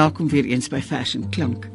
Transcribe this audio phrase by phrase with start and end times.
[0.00, 1.68] En welkom weer eens by Fashion Klank.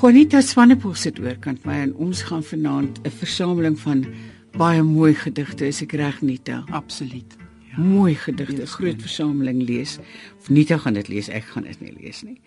[0.00, 4.04] Juanita Swanepoel sit oorkant my en ons gaan vanaand 'n versameling van
[4.52, 6.64] baie mooi gedigte, is ek reg Nita?
[6.70, 7.36] Absoluut.
[7.70, 7.80] Ja.
[7.80, 9.96] Mooi gedigte, 'n groot versameling lees.
[10.38, 12.40] Of Nita gaan dit lees, ek gaan dit nie lees nie.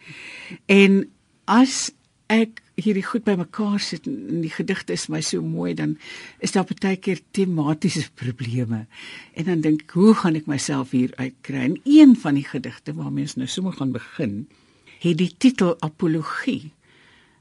[0.66, 1.10] En
[1.46, 1.92] as
[2.28, 5.98] ek hierdie goed bymekaar sit en die gedigte is my so mooi dan
[6.40, 8.86] is daar baie keer tematiese probleme
[9.34, 13.24] en dan dink hoe gaan ek myself hier uitkry en een van die gedigte waarmee
[13.24, 14.48] ons nou sommer gaan begin
[15.00, 16.74] het die titel apologie.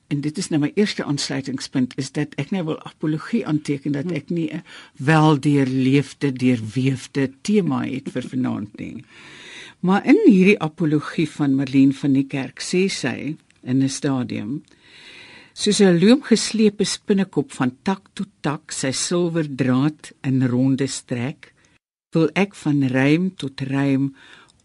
[0.09, 4.09] En dit is nou my eerste aansluitingspunt is dat ek nou wil apologie aanteken dat
[4.13, 4.65] ek nie 'n
[4.97, 9.05] weldeurleefde deurweefde tema het vir vanaand nie.
[9.81, 14.63] Maar in hierdie apologie van Marlene van die kerk sê sy in 'n stadium
[15.53, 21.53] soos 'n loom geslepe spinnekop van tak tot tak sy silwer draad in ronde strek
[22.15, 24.15] wil ek van rym tot rym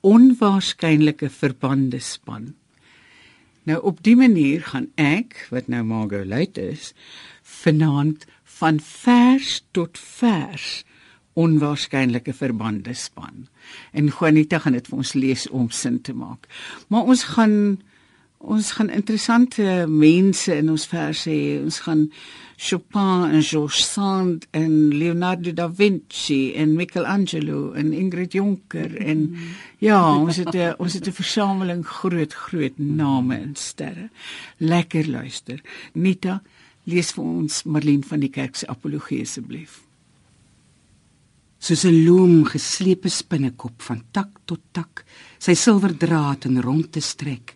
[0.02, 2.53] onwaarskynlike verbande span
[3.64, 6.92] nou op die manier gaan ek wat nou Margo luit is
[7.42, 8.25] vanaand
[8.59, 10.83] van vers tot vers
[11.33, 13.47] onwaarskynlike verbande span.
[13.91, 16.45] En Juanita gaan dit vir ons lees om sin te maak.
[16.88, 17.56] Maar ons gaan
[18.44, 21.59] ons gaan interessante mense in ons verse hê.
[21.63, 22.09] Ons gaan
[22.63, 29.47] Chopin en Georges Sand en Leonardo da Vinci en Michelangelo en Ingrid Jonker en mm.
[29.83, 34.09] ja, ons het 'n ons het 'n versameling groot groot name en sterre.
[34.57, 35.61] Lekker luister.
[35.94, 36.41] Nita,
[36.83, 39.81] lees vir ons Marlene van die Kerk se apologie asseblief.
[41.59, 45.05] Soos 'n loom geslepe spinnekop van tak tot tak,
[45.39, 47.55] sy silwer draad in rond te strek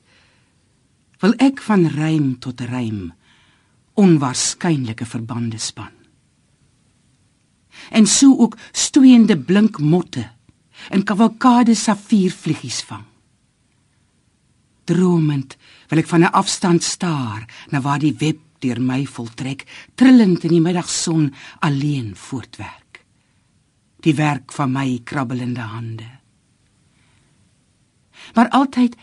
[1.22, 3.12] wil ek van rym tot rym
[3.98, 5.94] onwaarskynlike verbande span.
[7.90, 10.30] En so ook stoeiende blink motte
[10.94, 13.06] in kavalkade safiervliegies vang.
[14.88, 15.58] Dromend
[15.90, 20.50] wil ek van 'n afstand staar na waar die web deur my voltrek, trillend in
[20.50, 23.06] die middagson alleen voortwerk.
[24.00, 26.10] Die werk van my krabbelende hande.
[28.34, 28.96] Maar altyd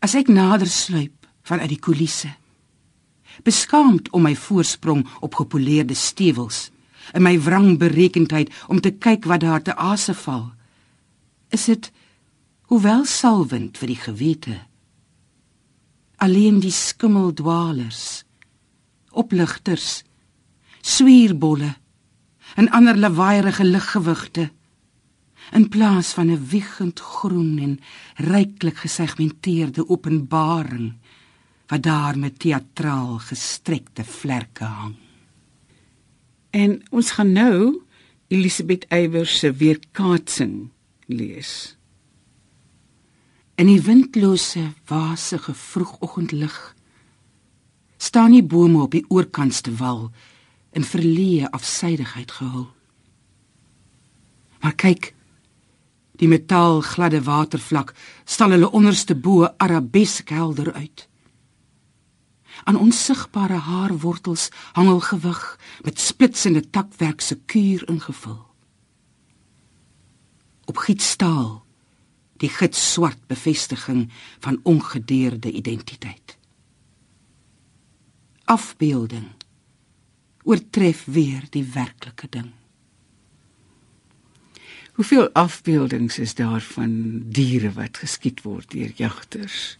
[0.00, 1.15] as ek nader sluip
[1.46, 2.32] vanuit die kulisse.
[3.46, 6.70] Beskaamd om my voorsprong op gepoleerde stewels,
[7.14, 10.50] in my wrangberekendheid om te kyk wat daar te ase val.
[11.54, 11.92] Is dit
[12.66, 14.56] hoewel salwend vir die gewete
[16.16, 18.24] alleen die skimmeldwalers
[19.16, 20.02] opligters
[20.80, 21.74] swierbolle
[22.56, 24.48] en ander lawaaierige liggewigte
[25.56, 27.80] in plaas van 'n wiegend groen en
[28.16, 30.94] ryklik gesegmenteerde openbaring
[31.66, 34.94] wat daar met teatraal gestrekte vlerke hang.
[36.50, 37.82] En ons gaan nou
[38.28, 40.68] Elisabeth Eybers se weerkaatsing
[41.06, 41.76] lees.
[43.54, 46.56] In die windlose wasige vroegoggendlig
[47.96, 50.10] staan die bome op die oorkantste wal
[50.76, 52.66] in verleë afsydigheid gehul.
[54.60, 55.12] Maar kyk,
[56.20, 57.94] die metaalgladde watervlak
[58.24, 61.06] stal hulle onderste bo arabesk helder uit.
[62.66, 65.42] Aan onsigbare haarwortels hangel gewig
[65.86, 68.42] met splitsende takwerk se kuur ingevul.
[70.64, 71.62] Op gietstaal
[72.42, 76.36] die gitswart bevestiging van ongedeerde identiteit.
[78.44, 79.30] Afbeelding
[80.42, 82.50] oortref weer die werklike ding.
[84.92, 89.78] Hoeveel afbeeldings is daar van diere wat geskiet word deur jagters?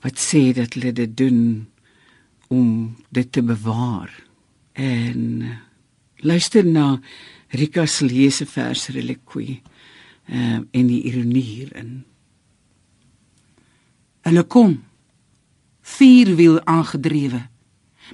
[0.00, 1.40] Wat sê dat hulle dit doen
[2.48, 4.10] om dit te bewaar.
[4.72, 5.44] En
[6.16, 7.00] luister na
[7.48, 9.62] Rika se lese vers reliquie
[10.30, 12.04] ehm uh, en die ironie hierin.
[14.22, 14.76] Hulle kom
[15.82, 17.40] vierwiel aangedrewe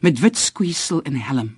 [0.01, 1.51] met wit skuisel en helm.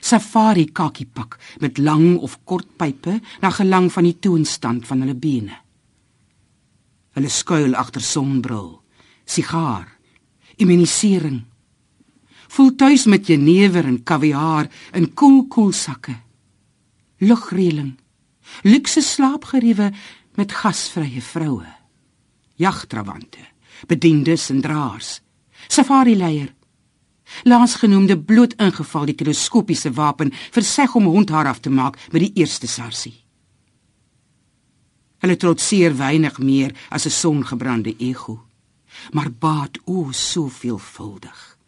[0.00, 5.56] Safari kakiepak met lang of kort pype na gelang van die toonstand van hulle bene.
[7.16, 8.78] Hulle skuil agter sonbril
[9.28, 9.88] sigaar,
[10.56, 11.44] immunisering.
[12.48, 16.16] Voel tuis met jenever en kaviaar in koel koel sakke.
[17.18, 17.98] Lugreëling.
[18.62, 19.92] Luxe slaapgeriewe
[20.34, 21.66] met gasvrye vroue.
[22.56, 23.44] Jagtrawante,
[23.86, 25.20] bediendes en draers.
[25.68, 26.54] Safari leier.
[27.44, 32.32] Laas genoemde bloot ingeval die teleskopiese wapen verseg om hondhaar af te maak met die
[32.40, 33.14] eerste sarsie.
[35.18, 38.47] Hulle trotseer weinig meer as 'n songebrande ego
[39.12, 41.58] maar baat o soveelvuldig.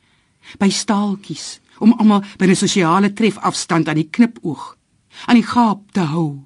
[0.58, 4.76] By staaltjies om almal 'n sosiale trefafstand aan die knipoog
[5.26, 6.40] aan die gaap te hou.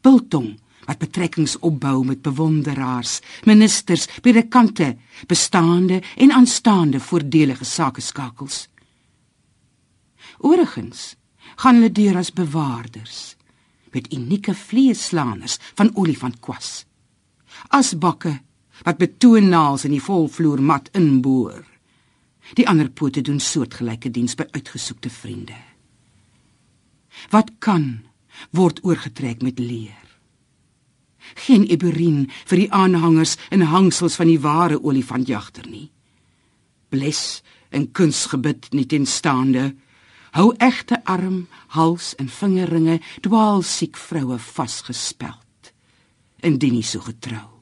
[0.00, 4.96] Biltong wat betrekkings opbou met bewonderaars, ministers, predikante,
[5.26, 8.68] bestaande en aanstaande voordelige sakeskakels.
[10.38, 11.14] Oorigens
[11.56, 13.36] gaan hulle deur as bewaarders
[13.92, 16.86] met unieke vleesslaaners van olifantkwas.
[17.68, 18.40] Asbakke
[18.86, 21.64] wat betoonnaals in die volvloer mat inboor.
[22.56, 25.56] Die ander pote doen soortgelyke diens by uitgesoekte vriende.
[27.30, 28.00] Wat kan
[28.56, 29.96] word oorgetrek met leer.
[31.46, 35.90] Geen eburin vir die aanhangers en hangsels van die ware olifantjagter nie.
[36.90, 39.70] Bles en kunsgebid nie tenstaande
[40.36, 45.72] hou egte arm, hals en vingerringe dwaal siek vroue vasgespeld
[46.46, 47.59] indien nie so getrou.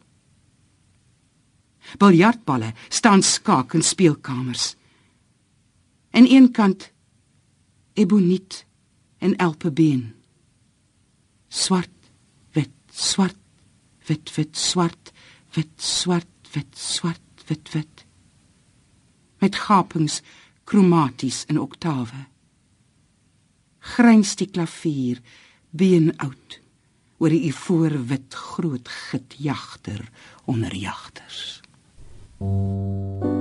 [1.96, 4.76] Biljartballe staan skaak in speelkamers.
[6.11, 6.90] En een kant
[7.93, 8.67] eboniet
[9.19, 10.14] en elpebeen.
[11.49, 12.11] Swart
[12.52, 13.37] wit swart
[14.06, 15.12] wit wit swart
[15.55, 18.05] wit swart wit swart wit wit.
[19.38, 20.20] Met gapings
[20.64, 22.26] kromaties in oktawe.
[23.79, 25.20] Gryns die klavier
[25.70, 26.61] been oud
[27.19, 30.05] oor die ivoor wit groot git jagter
[30.46, 31.58] onder jagters
[32.40, 33.38] thank you.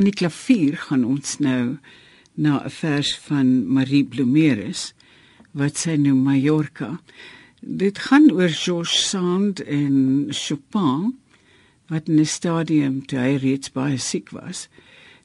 [0.00, 1.76] Van die klavier gaan ons nou
[2.32, 4.94] na 'n vers van Marie Blomeris
[5.52, 7.00] wat sy noem Mallorca.
[7.60, 11.18] Dit gaan oor Georges Sand en Chopin
[11.88, 14.68] wat in 'n stadium toe hy reeds baie siek was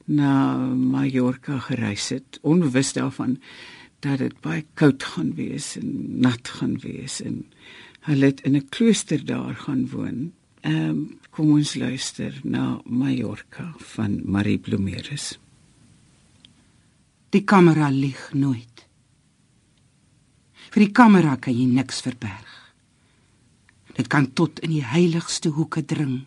[0.06, 3.40] na Mallorca gereis het, onbewus daarvan
[4.02, 7.46] dat dit baie koud gaan wees en nat gaan wees en
[8.02, 10.34] hulle het in 'n klooster daar gaan woon.
[10.66, 15.34] Ehm um, Kom ons luister na Mallorca van Marie Blomeris.
[17.36, 18.86] Die kamera lieg nooit.
[20.72, 22.54] Vir die kamera kan jy niks verberg.
[24.00, 26.24] Dit kan tot in die heiligste hoeke dring.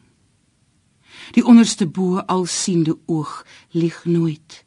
[1.32, 4.60] Die onderste bo alsiende oog lieg nooit.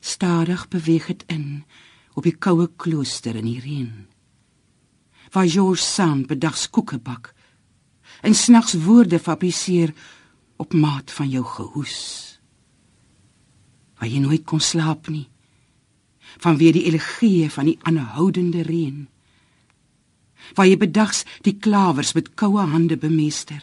[0.00, 1.48] Stadig beweeg dit in
[2.18, 3.94] op die koue klooster in die reën.
[5.30, 7.36] Waar George Sand bedags koeke bak
[8.20, 9.94] en snags woorde fabriseer
[10.56, 11.98] op maat van jou gehoes.
[13.98, 15.28] Waar jy nooit kon slaap nie.
[16.38, 19.06] Vanweer die elegie van die aanhoudende reën.
[20.54, 23.62] Waar jy bedags die klawers met koue hande bemeester.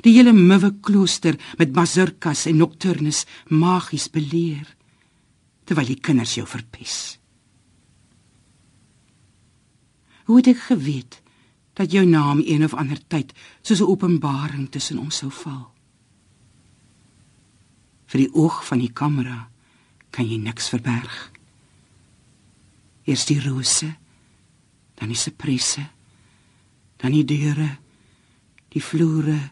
[0.00, 4.68] Die hele muwe klooster met mazurkas en nocturnes magies beleer
[5.68, 7.18] terwyl die kinders jou verpes.
[10.26, 11.21] Hoe het ek geweet
[11.72, 15.72] dat jou naam een of ander tyd soos 'n openbaring tussen ons sou val?
[18.06, 19.48] Vir die oog van die kamera
[20.10, 21.30] kan jy niks verberg.
[23.04, 23.94] Eers die rose,
[24.94, 25.88] dan die sepresse,
[26.96, 27.78] dan die deure,
[28.68, 29.50] die vloere,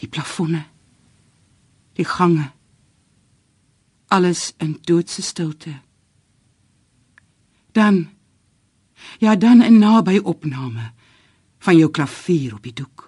[0.00, 0.64] die plafonne,
[1.92, 2.50] die gange
[4.10, 5.80] alles in doodse stilte.
[7.72, 8.08] Dan
[9.18, 10.92] ja, dan 'n naby opname
[11.60, 13.06] van jou klavier op die doek.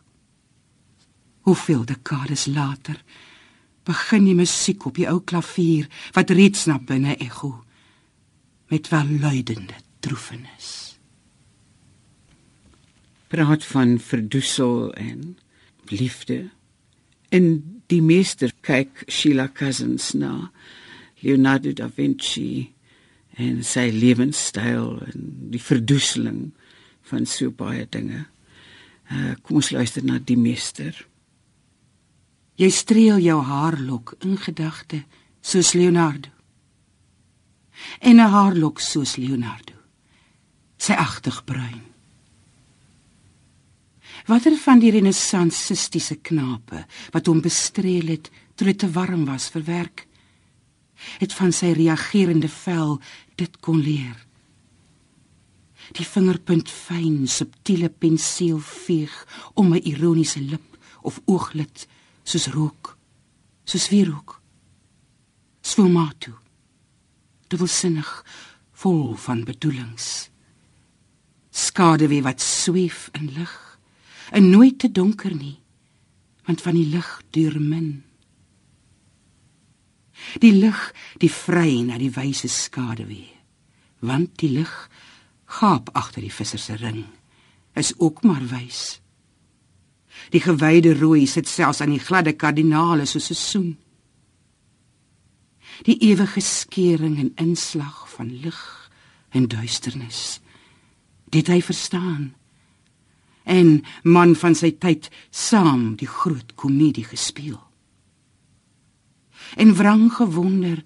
[1.49, 3.01] Hoeveel dekades later
[3.89, 7.57] begin die musiek op die ou klavier wat reeds na binne ego
[8.71, 10.99] met welluidende droefenis.
[13.33, 15.39] Praat van verdoesel en
[15.89, 16.51] liefde.
[17.29, 20.51] In die meester kyk Sheila Cousins na
[21.25, 22.73] Leonardo da Vinci
[23.41, 26.51] en sy lewenstyl en die verdoeseling
[27.09, 28.27] van so baie dinge.
[29.13, 30.97] Uh, kom ons luister na die meester.
[32.57, 35.03] Jy streel jou haarlok in gedagte
[35.41, 36.31] soos Leonardo.
[38.01, 39.75] En 'n haarlok soos Leonardo.
[40.77, 41.83] Sy agtig bruin.
[44.27, 49.65] Watter van die renessansistiese knape wat hom bestreel het toe dit te warm was vir
[49.65, 50.07] werk?
[51.19, 53.01] het van sy reagerende vel
[53.41, 54.17] dit kon leer.
[55.93, 59.13] Die vingerpunt fyn, subtiele penseel veeg
[59.55, 61.87] om 'n ironiese lip of ooglid
[62.25, 62.97] soos rook,
[63.65, 64.41] soos wierook.
[65.61, 66.33] Sfumatu.
[67.49, 68.25] Dubbelsinnig,
[68.73, 70.31] vol van bedoelings.
[71.51, 73.79] Skade wie wat sweef in lig,
[74.31, 75.59] en nooit te donker nie,
[76.47, 78.03] want van die lig duur min.
[80.41, 83.29] Die lig, die vry na die wyse skaduwee.
[84.01, 84.73] Want die lig
[85.59, 87.05] gaap agter die visser se ring
[87.79, 89.01] is ook maar wys.
[90.31, 93.71] Die gewyde rooi sit selfs aan die gladde kardinale soos 'n soen.
[95.89, 98.91] Die ewige skering en inslag van lig
[99.31, 100.41] en duisternis.
[101.25, 102.35] Dit hy verstaan.
[103.45, 107.73] En man van sy tyd saam die groot komedie gespeel
[109.57, 110.83] en wrang gewonder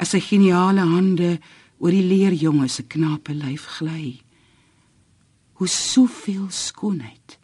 [0.00, 1.38] as sy geniale hande
[1.80, 4.20] oor die leerjonge se knape lyf gly.
[5.56, 7.38] Hoe soveel skoonheid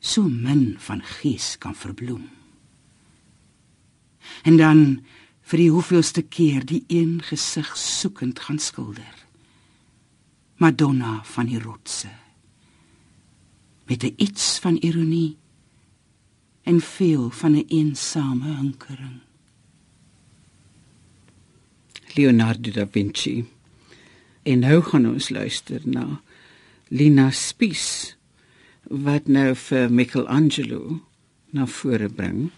[0.00, 2.28] so min van gees kan verbloem.
[4.42, 5.00] En dan
[5.50, 9.16] vir die hoeveelste keer die een gesig soekend gaan skilder.
[10.56, 12.10] Madonna van die rotse.
[13.88, 15.36] Met 'n iets van ironie
[16.62, 19.29] en veel van 'n een eensame hinkering.
[22.16, 23.44] Leonardo da Vinci.
[24.42, 26.20] En nou gaan ons luister na
[26.88, 28.16] Lina Spies
[28.90, 31.00] wat nou vir Michelangelo
[31.54, 32.50] na vore bring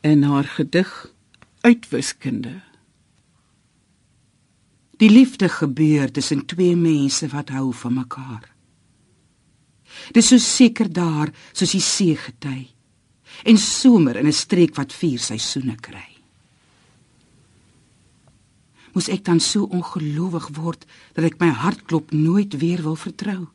[0.00, 0.90] in haar gedig
[1.60, 2.60] Uitwiskunde.
[4.96, 8.46] Die liefde gebeur tussen twee mense wat hou van mekaar.
[10.12, 12.70] Dis so seker daar soos die see gety
[13.44, 16.19] en somer in 'n streek wat vier seisoene kry
[18.94, 23.48] moes ek dan so ongelowig word dat ek my hartklop nooit weer wil vertrou.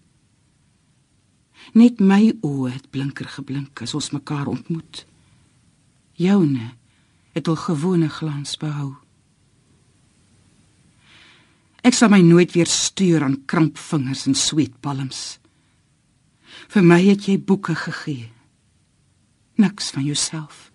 [1.73, 5.05] Net my oë het blinker geblink as ons mekaar ontmoet.
[6.15, 6.71] Joune
[7.35, 8.93] het al gewone glans behou.
[11.85, 15.37] Ek sal my nooit weer stuur aan krampvingers en sweetpalms.
[16.71, 18.31] Vir my het jy boeke gegee.
[19.61, 20.71] Niks van jouself.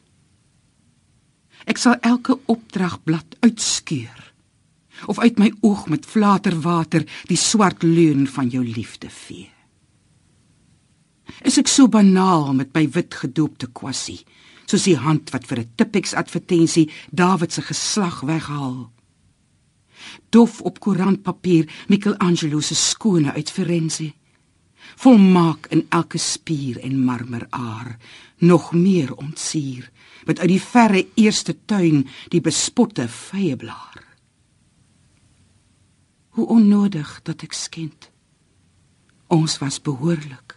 [1.67, 4.30] Ek sal elke opdragblad uitskeur
[5.07, 9.49] of uit my oog met flaterwater die swart leuen van jou liefde vee.
[11.47, 14.21] Is ek so banaal met my wit gedoopte kwassie,
[14.67, 18.91] soos die hand wat vir 'n Tipex advertensie Dawid se geslag weghaal?
[20.31, 24.13] Dof op koerantpapier Michelangelo se skone uit Firenze.
[24.97, 27.97] volmaak in elke spier en marmeraar,
[28.39, 29.91] nog meer ontsier,
[30.25, 33.90] met uit die verre eerste tuin die bespotte vye blaar.
[36.37, 38.11] Hoe onnodig dat ek skend.
[39.31, 40.57] Ons was behoorlik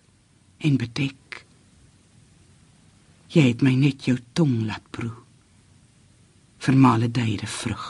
[0.64, 1.44] en bedek.
[3.34, 5.14] Jy het my net jou tong laat proe.
[6.64, 7.90] Vermale duide vrug.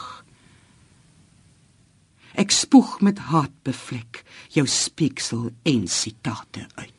[2.34, 4.24] Ek spoeg met haat bevlek
[4.56, 6.93] jou spieksel en sitate uit.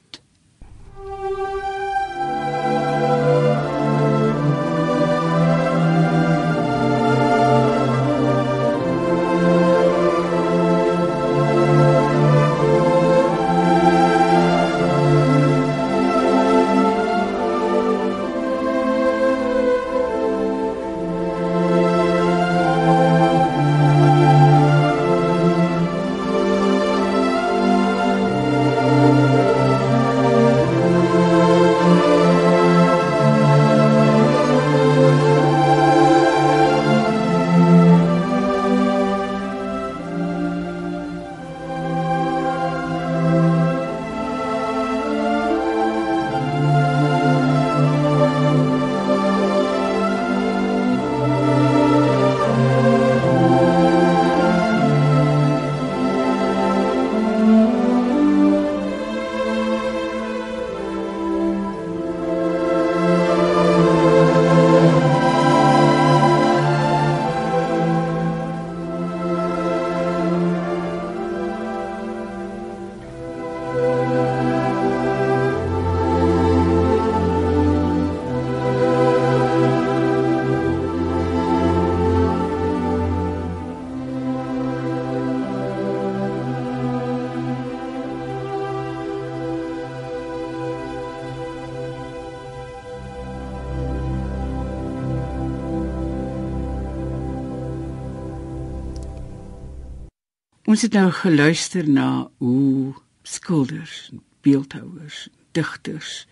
[100.65, 104.10] Ons het nou geluister na hoe skilders,
[104.41, 106.23] beeldhouers, digters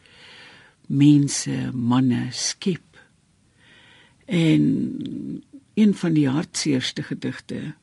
[0.87, 2.97] mense, manne skep.
[4.25, 4.63] En
[5.73, 7.75] een van die hartseerste gedigte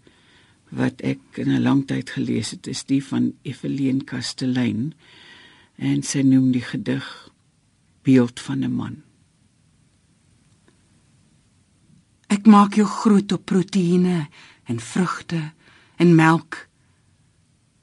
[0.70, 4.94] wat ek in 'n lang tyd gelees het, is die van Evelien Kastelein
[5.76, 7.30] en sy noem die gedig
[8.02, 9.02] Beeld van 'n man.
[12.26, 14.28] Ek maak jou groot op proteïene
[14.64, 15.52] en vrugte
[16.00, 16.66] en melk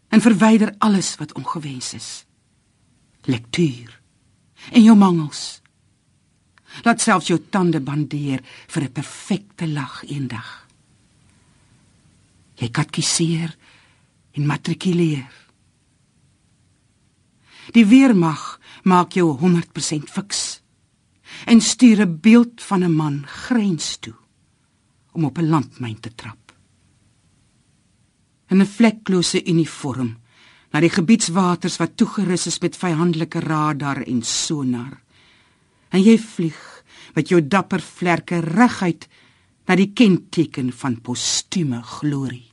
[0.09, 2.09] en verwyder alles wat ongewens is.
[3.29, 3.93] Lektuur
[4.71, 5.59] en jou mangels.
[6.85, 10.67] Laat selfs jou tande bandeer vir 'n perfekte lag eendag.
[12.55, 13.55] Jy katkiseer
[14.31, 15.33] en matrikuleer.
[17.73, 20.61] Die weermag maak jou 100% fiks
[21.45, 24.15] en stuur 'n beeld van 'n man grens toe
[25.11, 26.46] om op 'n landmyn te trap
[28.49, 30.17] in 'n vlekklose uniform
[30.71, 35.01] na die gebiedswaters wat toegerus is met vyandelike radar en sonar.
[35.89, 36.83] En jy vlieg
[37.15, 39.07] met jou dapper vlerke reguit
[39.67, 42.51] na die kenteken van postume glorie.